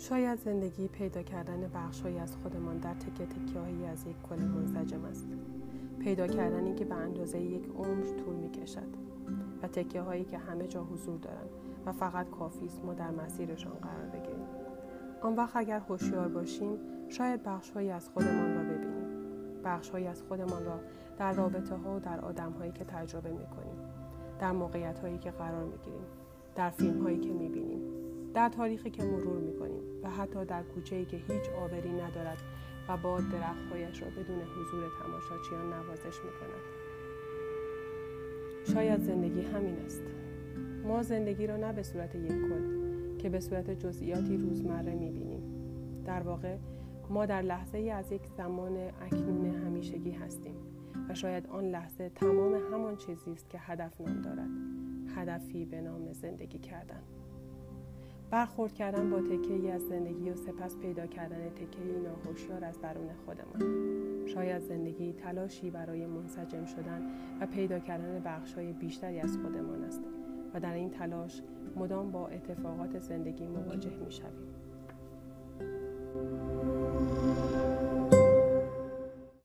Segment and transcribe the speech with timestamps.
[0.00, 5.26] شاید زندگی پیدا کردن بخشهایی از خودمان در تکه هایی از یک کل منسجم است.
[5.98, 8.96] پیدا کردنی که به اندازه یک عمر طول می کشد
[9.62, 11.50] و تکه هایی که همه جا حضور دارند
[11.86, 14.46] و فقط کافی است ما در مسیرشان قرار بگیریم.
[15.22, 16.78] آن وقت اگر هوشیار باشیم
[17.08, 19.06] شاید بخشهایی از خودمان را ببینیم.
[19.64, 20.80] بخشهایی از خودمان را
[21.18, 23.76] در رابطه ها و در آدم هایی که تجربه می کنیم
[24.38, 26.06] در موقعیت هایی که قرار می گیریم
[26.54, 27.99] در فیلم هایی که می بینیم
[28.34, 32.38] در تاریخی که مرور می کنیم و حتی در کوچه ای که هیچ آبری ندارد
[32.88, 36.80] و باد درختهایش را بدون حضور تماشاچیان نوازش می کند.
[38.74, 40.02] شاید زندگی همین است.
[40.84, 42.80] ما زندگی را نه به صورت یک کل
[43.18, 45.42] که به صورت جزئیاتی روزمره می بینیم.
[46.04, 46.56] در واقع
[47.10, 50.54] ما در لحظه ای از یک زمان اکنون همیشگی هستیم
[51.08, 54.50] و شاید آن لحظه تمام همان چیزی است که هدف نام دارد.
[55.16, 57.02] هدفی به نام زندگی کردن.
[58.30, 62.80] برخورد کردن با تکه ای از زندگی و سپس پیدا کردن تکه ای ناهوشیار از
[62.80, 63.80] درون خودمان
[64.26, 67.02] شاید زندگی تلاشی برای منسجم شدن
[67.40, 70.02] و پیدا کردن بخشهای بیشتری از خودمان است
[70.54, 71.42] و در این تلاش
[71.76, 74.59] مدام با اتفاقات زندگی مواجه می شویم.